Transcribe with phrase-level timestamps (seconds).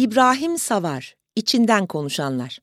[0.00, 2.58] İbrahim Savar, içinden konuşanlar.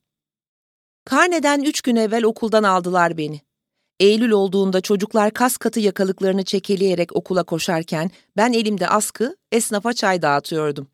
[1.04, 3.40] Karneden üç gün evvel okuldan aldılar beni.
[4.00, 10.88] Eylül olduğunda çocuklar kas katı yakalıklarını çekeleyerek okula koşarken ben elimde askı, esnafa çay dağıtıyordum.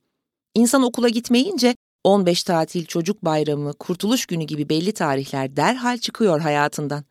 [0.55, 7.05] İnsan okula gitmeyince 15 tatil çocuk bayramı, kurtuluş günü gibi belli tarihler derhal çıkıyor hayatından.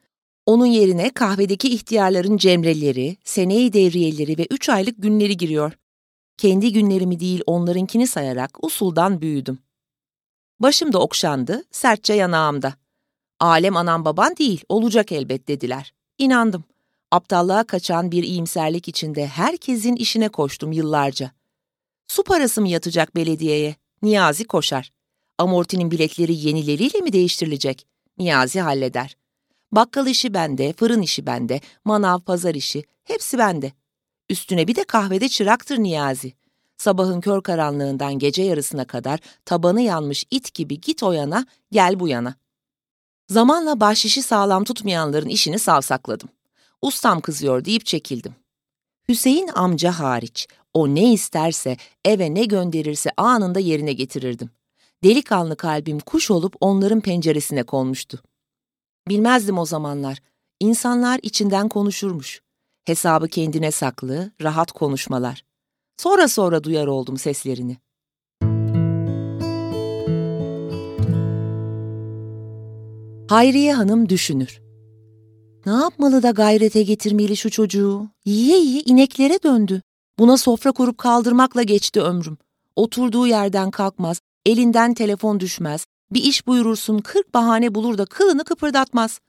[0.45, 5.73] Onun yerine kahvedeki ihtiyarların cemreleri, seneyi devriyeleri ve üç aylık günleri giriyor.
[6.37, 9.59] Kendi günlerimi değil onlarınkini sayarak usuldan büyüdüm.
[10.59, 12.73] Başım da okşandı, sertçe yanağımda.
[13.39, 15.93] Alem anam baban değil, olacak elbet dediler.
[16.17, 16.63] İnandım.
[17.11, 21.31] Aptallığa kaçan bir iyimserlik içinde herkesin işine koştum yıllarca.
[22.07, 23.75] Su parası mı yatacak belediyeye?
[24.01, 24.91] Niyazi koşar.
[25.37, 27.87] Amortinin biletleri yenileriyle mi değiştirilecek?
[28.17, 29.17] Niyazi halleder.
[29.71, 33.71] Bakkal işi bende, fırın işi bende, manav pazar işi, hepsi bende.
[34.33, 36.33] Üstüne bir de kahvede çıraktır Niyazi.
[36.77, 42.07] Sabahın kör karanlığından gece yarısına kadar tabanı yanmış it gibi git o yana, gel bu
[42.07, 42.35] yana.
[43.29, 46.29] Zamanla bahşişi sağlam tutmayanların işini savsakladım.
[46.81, 48.35] Ustam kızıyor deyip çekildim.
[49.09, 54.49] Hüseyin amca hariç, o ne isterse, eve ne gönderirse anında yerine getirirdim.
[55.03, 58.23] Delikanlı kalbim kuş olup onların penceresine konmuştu.
[59.07, 60.17] Bilmezdim o zamanlar.
[60.59, 62.42] İnsanlar içinden konuşurmuş.
[62.85, 65.45] Hesabı kendine saklı, rahat konuşmalar.
[65.97, 67.77] Sonra sonra duyar oldum seslerini.
[73.29, 74.61] Hayriye Hanım düşünür.
[75.65, 78.07] Ne yapmalı da gayrete getirmeli şu çocuğu?
[78.25, 79.81] Yiye yiye ineklere döndü.
[80.19, 82.37] Buna sofra kurup kaldırmakla geçti ömrüm.
[82.75, 89.19] Oturduğu yerden kalkmaz, elinden telefon düşmez, bir iş buyurursun kırk bahane bulur da kılını kıpırdatmaz.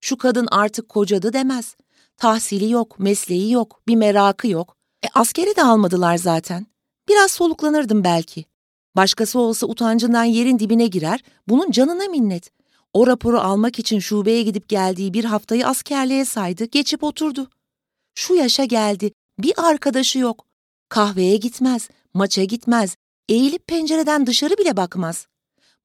[0.00, 1.76] Şu kadın artık kocadı demez.
[2.20, 4.76] Tahsili yok, mesleği yok, bir merakı yok.
[5.04, 6.66] E askere de almadılar zaten.
[7.08, 8.44] Biraz soluklanırdım belki.
[8.96, 12.50] Başkası olsa utancından yerin dibine girer, bunun canına minnet.
[12.92, 17.50] O raporu almak için şubeye gidip geldiği bir haftayı askerliğe saydı, geçip oturdu.
[18.14, 20.46] Şu yaşa geldi, bir arkadaşı yok.
[20.88, 22.96] Kahveye gitmez, maça gitmez,
[23.28, 25.26] eğilip pencereden dışarı bile bakmaz.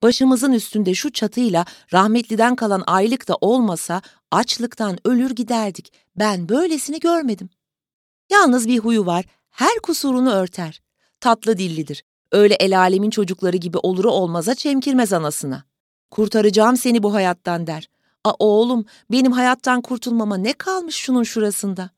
[0.05, 4.01] Başımızın üstünde şu çatıyla rahmetliden kalan aylık da olmasa
[4.31, 5.93] açlıktan ölür giderdik.
[6.16, 7.49] Ben böylesini görmedim.
[8.29, 10.81] Yalnız bir huyu var, her kusurunu örter.
[11.19, 12.03] Tatlı dillidir.
[12.31, 15.63] Öyle el alemin çocukları gibi oluru olmaza çemkirmez anasına.
[16.11, 17.89] Kurtaracağım seni bu hayattan der.
[18.23, 21.89] A oğlum, benim hayattan kurtulmama ne kalmış şunun şurasında?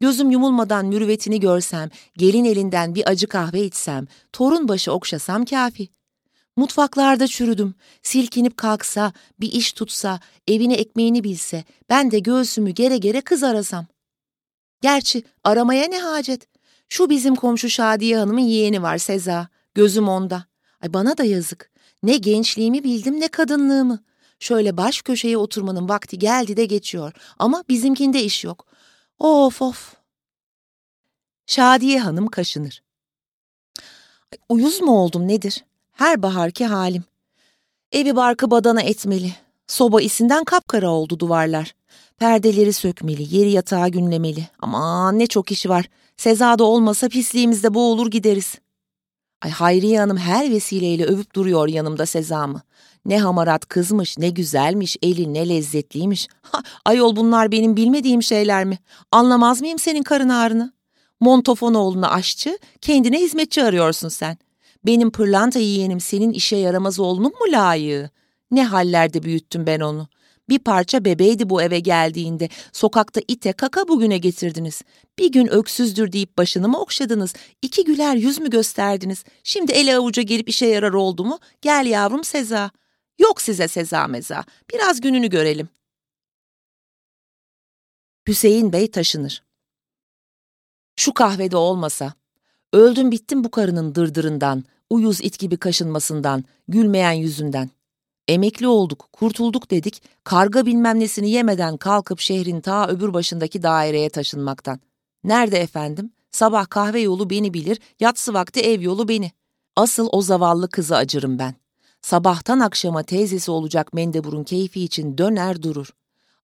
[0.00, 5.88] Gözüm yumulmadan mürüvvetini görsem, gelin elinden bir acı kahve içsem, torun başı okşasam kafi.
[6.56, 13.20] Mutfaklarda çürüdüm, silkinip kalksa, bir iş tutsa, evine ekmeğini bilse, ben de göğsümü gere gere
[13.20, 13.86] kız arasam.
[14.80, 16.48] Gerçi aramaya ne hacet?
[16.88, 19.48] Şu bizim komşu Şadiye Hanım'ın yeğeni var Seza.
[19.74, 20.44] Gözüm onda.
[20.80, 21.70] Ay bana da yazık.
[22.02, 24.04] Ne gençliğimi bildim ne kadınlığımı.
[24.40, 27.12] Şöyle baş köşeye oturmanın vakti geldi de geçiyor.
[27.38, 28.66] Ama bizimkinde iş yok.
[29.18, 29.96] Of of.
[31.46, 32.82] Şadiye Hanım kaşınır.
[34.32, 35.64] Ay, uyuz mu oldum nedir?
[36.02, 37.04] Her baharki halim.
[37.92, 39.32] Evi barkı badana etmeli.
[39.66, 41.74] Soba isinden kapkara oldu duvarlar.
[42.18, 44.48] Perdeleri sökmeli, yeri yatağa günlemeli.
[44.58, 45.88] Aman ne çok işi var.
[46.16, 48.54] Sezada olmasa pisliğimizde boğulur gideriz.
[49.42, 52.62] Ay Hayriye Hanım her vesileyle övüp duruyor yanımda Sezam'ı.
[53.04, 56.28] Ne hamarat kızmış, ne güzelmiş, eli ne lezzetliymiş.
[56.42, 58.78] Ha, ayol bunlar benim bilmediğim şeyler mi?
[59.12, 60.72] Anlamaz mıyım senin karın ağrını?
[61.20, 64.38] Montofonoğlu'na aşçı, kendine hizmetçi arıyorsun sen.
[64.86, 68.10] Benim pırlanta yeğenim senin işe yaramaz oğlunun mu layığı?
[68.50, 70.08] Ne hallerde büyüttüm ben onu.
[70.48, 72.48] Bir parça bebeydi bu eve geldiğinde.
[72.72, 74.82] Sokakta ite kaka bugüne getirdiniz.
[75.18, 77.34] Bir gün öksüzdür deyip başını mı okşadınız?
[77.62, 79.24] İki güler yüz mü gösterdiniz?
[79.44, 81.38] Şimdi ele avuca gelip işe yarar oldu mu?
[81.60, 82.70] Gel yavrum Seza.
[83.18, 84.44] Yok size Seza meza.
[84.72, 85.68] Biraz gününü görelim.
[88.28, 89.42] Hüseyin Bey taşınır.
[90.96, 92.12] Şu kahvede olmasa,
[92.72, 97.70] öldüm bittim bu karının dırdırından, uyuz it gibi kaşınmasından, gülmeyen yüzünden.
[98.28, 104.80] Emekli olduk, kurtulduk dedik, karga bilmem nesini yemeden kalkıp şehrin ta öbür başındaki daireye taşınmaktan.
[105.24, 106.10] Nerede efendim?
[106.30, 109.32] Sabah kahve yolu beni bilir, yatsı vakti ev yolu beni.
[109.76, 111.54] Asıl o zavallı kızı acırım ben.
[112.02, 115.90] Sabahtan akşama teyzesi olacak Mendebur'un keyfi için döner durur.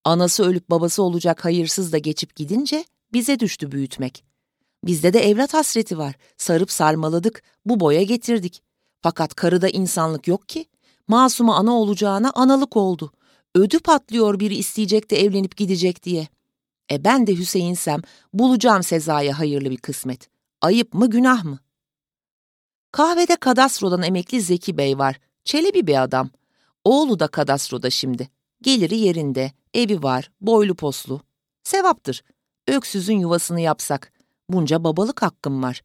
[0.04, 4.27] Anası ölüp babası olacak hayırsız da geçip gidince bize düştü büyütmek.
[4.84, 6.14] Bizde de evlat hasreti var.
[6.36, 8.62] Sarıp sarmaladık, bu boya getirdik.
[9.02, 10.66] Fakat karıda insanlık yok ki.
[11.08, 13.12] Masuma ana olacağına analık oldu.
[13.54, 16.28] Ödü patlıyor biri isteyecek de evlenip gidecek diye.
[16.90, 18.02] E ben de Hüseyinsem
[18.32, 20.28] bulacağım Seza'ya hayırlı bir kısmet.
[20.60, 21.58] Ayıp mı günah mı?
[22.92, 25.20] Kahvede kadastrodan emekli Zeki Bey var.
[25.44, 26.30] Çelebi bir adam.
[26.84, 28.28] Oğlu da kadastroda şimdi.
[28.62, 31.20] Geliri yerinde, evi var, boylu poslu.
[31.62, 32.24] Sevaptır.
[32.68, 34.12] Öksüzün yuvasını yapsak.
[34.50, 35.82] Bunca babalık hakkım var.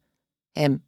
[0.54, 0.80] Hem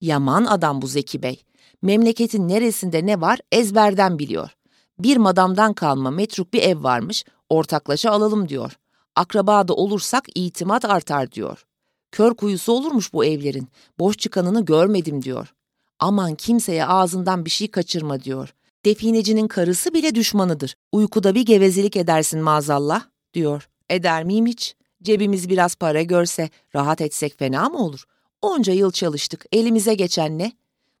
[0.00, 1.42] yaman adam bu Zeki Bey.
[1.82, 4.50] Memleketin neresinde ne var ezberden biliyor.
[4.98, 8.72] Bir madamdan kalma metruk bir ev varmış, ortaklaşa alalım diyor.
[9.16, 11.66] Akraba da olursak itimat artar diyor.
[12.12, 13.68] Kör kuyusu olurmuş bu evlerin.
[13.98, 15.54] Boş çıkanını görmedim diyor.
[15.98, 18.54] Aman kimseye ağzından bir şey kaçırma diyor.
[18.84, 20.74] Definecinin karısı bile düşmanıdır.
[20.92, 23.02] Uykuda bir gevezelik edersin maazallah
[23.34, 23.68] diyor.
[23.90, 24.76] Eder miyim hiç?
[25.02, 28.04] Cebimiz biraz para görse rahat etsek fena mı olur?
[28.42, 29.44] Onca yıl çalıştık.
[29.52, 30.52] Elimize geçen ne?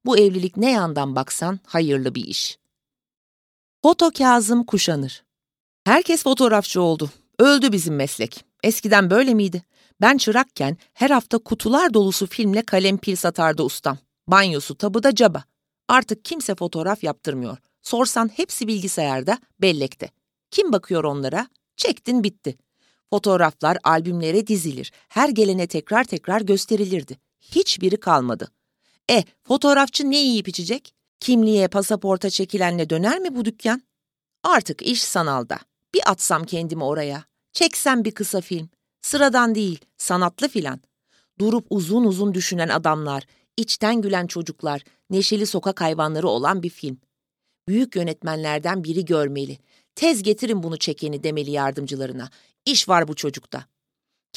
[0.04, 2.58] Bu evlilik ne yandan baksan hayırlı bir iş.
[3.82, 5.24] Foto Kazım kuşanır.
[5.84, 7.10] Herkes fotoğrafçı oldu.
[7.38, 8.44] Öldü bizim meslek.
[8.62, 9.62] Eskiden böyle miydi?
[10.00, 13.98] Ben çırakken her hafta kutular dolusu filmle kalem pil satardı ustam.
[14.26, 15.44] Banyosu tabı da caba.
[15.88, 17.58] Artık kimse fotoğraf yaptırmıyor.
[17.82, 20.10] Sorsan hepsi bilgisayarda, bellekte.
[20.50, 21.48] Kim bakıyor onlara?
[21.76, 22.58] Çektin bitti.
[23.10, 24.92] Fotoğraflar albümlere dizilir.
[25.08, 27.18] Her gelene tekrar tekrar gösterilirdi.
[27.40, 28.48] Hiçbiri kalmadı.
[29.10, 30.94] E, fotoğrafçı ne yiyip içecek?
[31.20, 33.82] Kimliğe, pasaporta çekilenle döner mi bu dükkan?
[34.44, 35.58] Artık iş sanalda.
[35.94, 37.24] Bir atsam kendimi oraya.
[37.52, 38.68] Çeksem bir kısa film.
[39.02, 40.80] Sıradan değil, sanatlı filan.
[41.38, 43.26] Durup uzun uzun düşünen adamlar,
[43.56, 47.00] içten gülen çocuklar, neşeli sokak hayvanları olan bir film.
[47.70, 49.58] Büyük yönetmenlerden biri görmeli.
[49.94, 52.30] Tez getirin bunu çekeni demeli yardımcılarına.
[52.66, 53.64] İş var bu çocukta.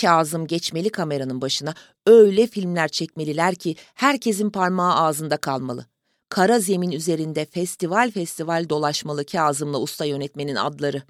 [0.01, 1.73] Kazım geçmeli kameranın başına.
[2.07, 5.85] Öyle filmler çekmeliler ki herkesin parmağı ağzında kalmalı.
[6.29, 11.03] Kara zemin üzerinde festival festival dolaşmalı Kazım'la usta yönetmenin adları.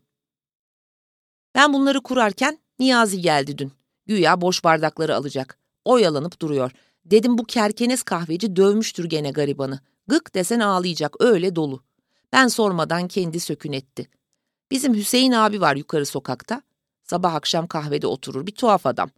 [1.56, 3.72] Ben bunları kurarken Niyazi geldi dün.
[4.06, 5.58] Güya boş bardakları alacak.
[5.86, 6.72] Oyalanıp duruyor.
[7.06, 9.80] Dedim bu kerkenes kahveci dövmüştür gene garibanı.
[10.08, 11.84] Gık desen ağlayacak öyle dolu.
[12.34, 14.10] Ben sormadan kendi sökün etti.
[14.72, 16.62] Bizim Hüseyin abi var yukarı sokakta.
[17.04, 19.10] Sabah akşam kahvede oturur bir tuhaf adam.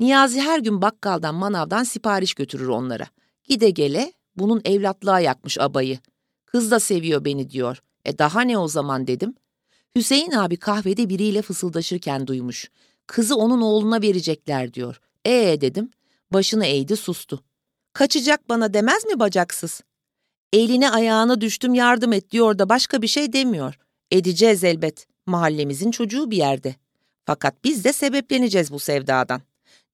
[0.00, 3.06] Niyazi her gün bakkaldan manavdan sipariş götürür onlara.
[3.44, 5.98] Gide gele bunun evlatlığa yakmış abayı.
[6.46, 7.82] Kız da seviyor beni diyor.
[8.04, 9.34] E daha ne o zaman dedim.
[9.96, 12.70] Hüseyin abi kahvede biriyle fısıldaşırken duymuş.
[13.06, 15.00] Kızı onun oğluna verecekler diyor.
[15.26, 15.90] Ee dedim.
[16.30, 17.44] Başını eğdi sustu.
[17.92, 19.82] Kaçacak bana demez mi bacaksız?
[20.52, 23.78] Eline ayağına düştüm yardım et diyor da başka bir şey demiyor.
[24.10, 25.06] Edeceğiz elbet.
[25.26, 26.74] Mahallemizin çocuğu bir yerde.
[27.24, 29.42] Fakat biz de sebepleneceğiz bu sevdadan.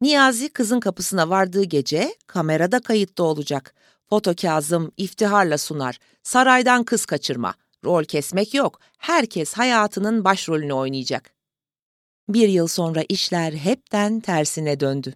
[0.01, 3.75] Niyazi kızın kapısına vardığı gece kamerada kayıtta olacak.
[4.09, 5.99] Foto Kazım iftiharla sunar.
[6.23, 7.55] Saraydan kız kaçırma.
[7.85, 8.81] Rol kesmek yok.
[8.99, 11.31] Herkes hayatının başrolünü oynayacak.
[12.29, 15.15] Bir yıl sonra işler hepten tersine döndü.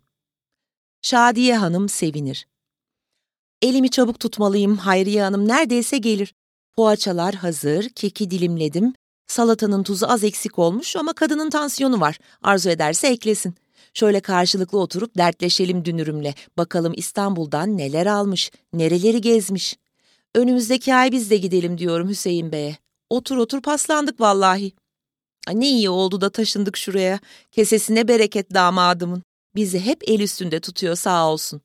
[1.02, 2.46] Şadiye Hanım sevinir.
[3.62, 6.34] Elimi çabuk tutmalıyım, Hayriye Hanım neredeyse gelir.
[6.76, 8.94] Poğaçalar hazır, keki dilimledim.
[9.26, 12.18] Salatanın tuzu az eksik olmuş ama kadının tansiyonu var.
[12.42, 13.54] Arzu ederse eklesin.
[13.94, 16.34] Şöyle karşılıklı oturup dertleşelim dünürümle.
[16.56, 19.76] Bakalım İstanbul'dan neler almış, nereleri gezmiş.
[20.34, 22.76] Önümüzdeki ay biz de gidelim diyorum Hüseyin Bey'e.
[23.10, 24.72] Otur otur paslandık vallahi.
[25.52, 27.20] Ne iyi oldu da taşındık şuraya.
[27.50, 29.22] Kesesine bereket damadımın.
[29.54, 31.60] Bizi hep el üstünde tutuyor sağ olsun.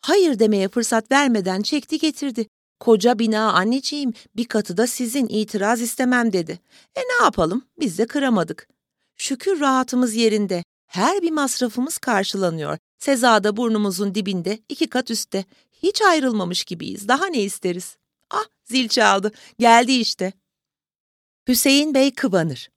[0.00, 2.46] Hayır demeye fırsat vermeden çekti getirdi.
[2.80, 6.60] Koca bina anneciğim, bir katı da sizin itiraz istemem dedi.
[6.96, 8.68] E ne yapalım, biz de kıramadık.
[9.16, 10.64] Şükür rahatımız yerinde.
[10.86, 12.78] Her bir masrafımız karşılanıyor.
[12.98, 15.44] Sezada burnumuzun dibinde, iki kat üstte.
[15.82, 17.08] Hiç ayrılmamış gibiyiz.
[17.08, 17.96] Daha ne isteriz?
[18.30, 19.32] Ah, zil çaldı.
[19.58, 20.32] Geldi işte.
[21.48, 22.70] Hüseyin Bey kıvanır.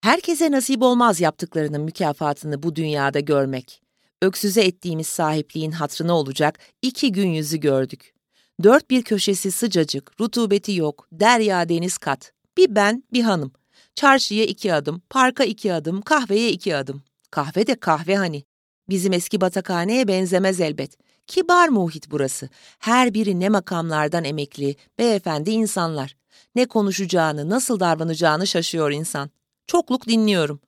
[0.00, 3.82] Herkese nasip olmaz yaptıklarının mükafatını bu dünyada görmek.
[4.22, 8.14] Öksüze ettiğimiz sahipliğin hatrına olacak iki gün yüzü gördük.
[8.62, 12.32] Dört bir köşesi sıcacık, rutubeti yok, derya deniz kat.
[12.56, 13.52] Bir ben, bir hanım.
[13.94, 17.02] Çarşıya iki adım, parka iki adım, kahveye iki adım.
[17.30, 18.44] Kahve de kahve hani.
[18.88, 20.98] Bizim eski batakhaneye benzemez elbet.
[21.26, 22.48] Kibar muhit burası.
[22.78, 26.16] Her biri ne makamlardan emekli, beyefendi insanlar.
[26.54, 29.30] Ne konuşacağını, nasıl davranacağını şaşıyor insan.
[29.66, 30.60] Çokluk dinliyorum.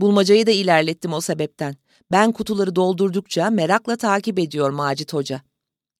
[0.00, 1.76] Bulmacayı da ilerlettim o sebepten.
[2.12, 5.42] Ben kutuları doldurdukça merakla takip ediyor Macit Hoca.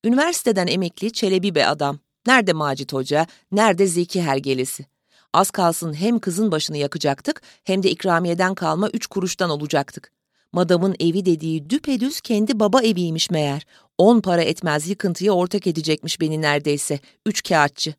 [0.04, 1.98] Üniversiteden emekli çelebi bir adam.
[2.26, 4.86] Nerede Macit Hoca, nerede Zeki Hergelesi?
[5.32, 10.12] Az kalsın hem kızın başını yakacaktık hem de ikramiyeden kalma üç kuruştan olacaktık.
[10.52, 13.66] Madamın evi dediği düpedüz kendi baba eviymiş meğer.
[13.98, 17.00] On para etmez yıkıntıya ortak edecekmiş beni neredeyse.
[17.26, 17.94] Üç kağıtçı.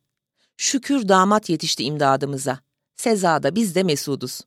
[0.57, 2.59] Şükür damat yetişti imdadımıza.
[2.95, 4.41] Sezada biz de mesuduz.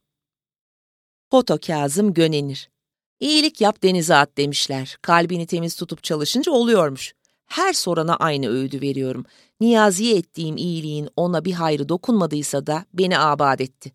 [1.30, 2.70] Foto Kazım Gönenir
[3.20, 4.96] İyilik yap denize at demişler.
[5.02, 7.14] Kalbini temiz tutup çalışınca oluyormuş.
[7.46, 9.26] Her sorana aynı öğüdü veriyorum.
[9.60, 13.92] Niyazi'ye ettiğim iyiliğin ona bir hayrı dokunmadıysa da beni abad etti.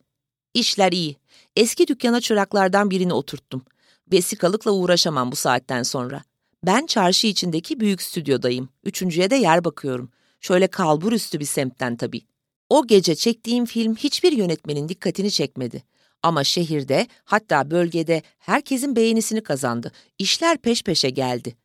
[0.54, 1.16] İşler iyi.
[1.56, 3.66] Eski dükkana çıraklardan birini oturttum.
[4.12, 6.24] Vesikalıkla uğraşamam bu saatten sonra.
[6.66, 8.70] Ben çarşı içindeki büyük stüdyodayım.
[8.84, 10.10] Üçüncüye de yer bakıyorum.
[10.42, 12.22] Şöyle kalbur üstü bir semtten tabii.
[12.70, 15.84] O gece çektiğim film hiçbir yönetmenin dikkatini çekmedi.
[16.26, 19.92] Ama şehirde hatta bölgede herkesin beğenisini kazandı.
[20.20, 21.56] İşler peş peşe geldi.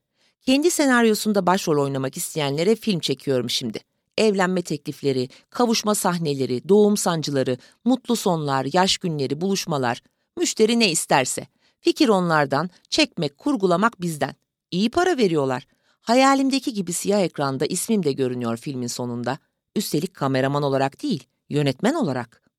[0.40, 3.80] Kendi senaryosunda başrol oynamak isteyenlere film çekiyorum şimdi.
[4.18, 10.02] Evlenme teklifleri, kavuşma sahneleri, doğum sancıları, mutlu sonlar, yaş günleri, buluşmalar.
[10.38, 11.46] Müşteri ne isterse.
[11.80, 14.34] Fikir onlardan, çekmek, kurgulamak bizden.
[14.70, 15.66] İyi para veriyorlar.
[16.00, 19.38] Hayalimdeki gibi siyah ekranda ismim de görünüyor filmin sonunda.
[19.76, 22.49] Üstelik kameraman olarak değil, yönetmen olarak.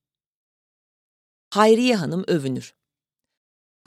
[1.51, 2.73] Hayriye Hanım övünür.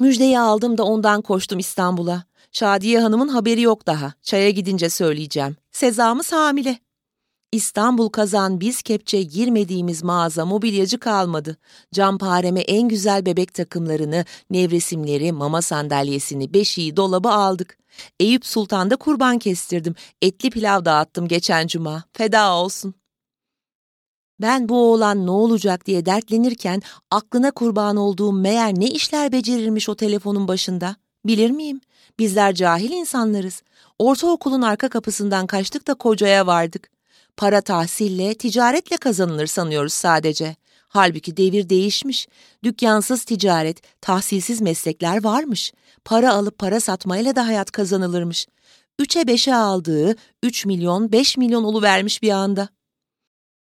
[0.00, 2.24] Müjdeyi aldım da ondan koştum İstanbul'a.
[2.52, 4.12] Şadiye Hanım'ın haberi yok daha.
[4.22, 5.56] Çaya gidince söyleyeceğim.
[5.72, 6.78] Sezamız hamile.
[7.52, 11.56] İstanbul kazan biz kepçe girmediğimiz mağaza mobilyacı kalmadı.
[11.92, 17.78] Campareme en güzel bebek takımlarını, nevresimleri, mama sandalyesini, beşiği, dolabı aldık.
[18.20, 19.94] Eyüp Sultan'da kurban kestirdim.
[20.22, 22.04] Etli pilav dağıttım geçen cuma.
[22.12, 22.94] Feda olsun.
[24.40, 29.94] Ben bu oğlan ne olacak diye dertlenirken aklına kurban olduğum meğer ne işler becerirmiş o
[29.94, 30.96] telefonun başında.
[31.24, 31.80] Bilir miyim?
[32.18, 33.62] Bizler cahil insanlarız.
[33.98, 36.90] Ortaokulun arka kapısından kaçtık da kocaya vardık.
[37.36, 40.56] Para tahsille, ticaretle kazanılır sanıyoruz sadece.
[40.88, 42.28] Halbuki devir değişmiş.
[42.64, 45.72] Dükkansız ticaret, tahsilsiz meslekler varmış.
[46.04, 48.46] Para alıp para satmayla da hayat kazanılırmış.
[48.98, 52.68] Üçe beşe aldığı üç milyon, beş milyon vermiş bir anda.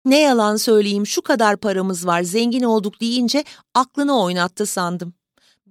[0.06, 3.44] Ne yalan söyleyeyim şu kadar paramız var zengin olduk deyince
[3.74, 5.14] aklını oynattı sandım.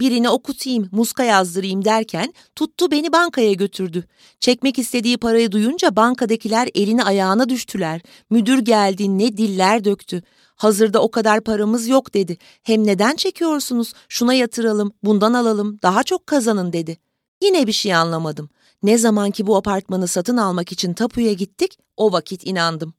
[0.01, 4.05] Birini okutayım, muska yazdırayım derken tuttu beni bankaya götürdü.
[4.41, 8.01] Çekmek istediği parayı duyunca bankadakiler elini ayağına düştüler.
[8.31, 10.23] Müdür geldi ne diller döktü.
[10.57, 12.39] Hazırda o kadar paramız yok dedi.
[12.63, 13.93] Hem neden çekiyorsunuz?
[14.09, 16.99] Şuna yatıralım, bundan alalım, daha çok kazanın dedi.
[17.43, 18.51] Yine bir şey anlamadım.
[18.83, 22.95] Ne zaman ki bu apartmanı satın almak için tapuya gittik, o vakit inandım.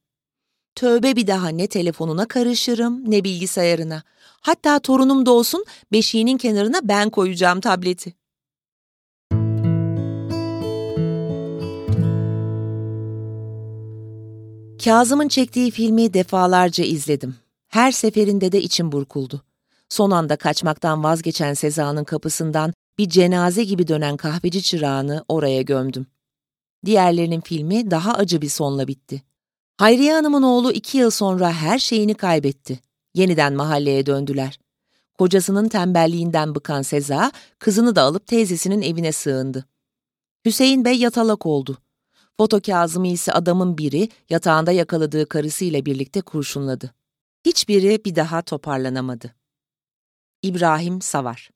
[0.75, 4.03] Tövbe bir daha ne telefonuna karışırım ne bilgisayarına.
[4.41, 8.13] Hatta torunum doğsun beşiğinin kenarına ben koyacağım tableti.
[14.83, 17.35] Kazım'ın çektiği filmi defalarca izledim.
[17.67, 19.41] Her seferinde de içim burkuldu.
[19.89, 26.07] Son anda kaçmaktan vazgeçen Seza'nın kapısından bir cenaze gibi dönen kahveci çırağını oraya gömdüm.
[26.85, 29.30] Diğerlerinin filmi daha acı bir sonla bitti.
[29.81, 32.79] Hayriye Hanım'ın oğlu iki yıl sonra her şeyini kaybetti.
[33.13, 34.59] Yeniden mahalleye döndüler.
[35.17, 39.65] Kocasının tembelliğinden bıkan Seza, kızını da alıp teyzesinin evine sığındı.
[40.45, 41.77] Hüseyin Bey yatalak oldu.
[42.37, 46.93] Foto Kazım'ı ise adamın biri yatağında yakaladığı karısıyla birlikte kurşunladı.
[47.45, 49.35] Hiçbiri bir daha toparlanamadı.
[50.43, 51.49] İbrahim Savar